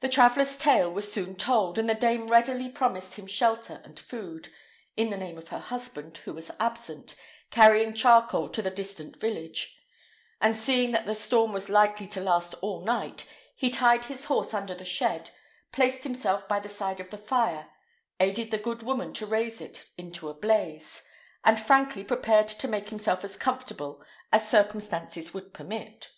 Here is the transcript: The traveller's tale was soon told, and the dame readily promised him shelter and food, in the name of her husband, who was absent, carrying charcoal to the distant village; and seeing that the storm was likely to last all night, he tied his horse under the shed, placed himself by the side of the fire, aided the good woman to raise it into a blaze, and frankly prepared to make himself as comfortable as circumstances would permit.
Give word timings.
The 0.00 0.08
traveller's 0.08 0.56
tale 0.56 0.92
was 0.92 1.12
soon 1.12 1.36
told, 1.36 1.78
and 1.78 1.88
the 1.88 1.94
dame 1.94 2.26
readily 2.26 2.68
promised 2.68 3.14
him 3.14 3.28
shelter 3.28 3.80
and 3.84 3.96
food, 3.96 4.48
in 4.96 5.10
the 5.10 5.16
name 5.16 5.38
of 5.38 5.46
her 5.50 5.60
husband, 5.60 6.16
who 6.18 6.34
was 6.34 6.50
absent, 6.58 7.14
carrying 7.52 7.94
charcoal 7.94 8.48
to 8.48 8.60
the 8.60 8.68
distant 8.72 9.14
village; 9.14 9.78
and 10.40 10.56
seeing 10.56 10.90
that 10.90 11.06
the 11.06 11.14
storm 11.14 11.52
was 11.52 11.68
likely 11.68 12.08
to 12.08 12.20
last 12.20 12.54
all 12.62 12.84
night, 12.84 13.28
he 13.54 13.70
tied 13.70 14.06
his 14.06 14.24
horse 14.24 14.52
under 14.54 14.74
the 14.74 14.84
shed, 14.84 15.30
placed 15.70 16.02
himself 16.02 16.48
by 16.48 16.58
the 16.58 16.68
side 16.68 16.98
of 16.98 17.10
the 17.10 17.16
fire, 17.16 17.70
aided 18.18 18.50
the 18.50 18.58
good 18.58 18.82
woman 18.82 19.12
to 19.12 19.24
raise 19.24 19.60
it 19.60 19.86
into 19.96 20.28
a 20.28 20.34
blaze, 20.34 21.04
and 21.44 21.60
frankly 21.60 22.02
prepared 22.02 22.48
to 22.48 22.66
make 22.66 22.88
himself 22.90 23.22
as 23.22 23.36
comfortable 23.36 24.04
as 24.32 24.50
circumstances 24.50 25.32
would 25.32 25.54
permit. 25.54 26.10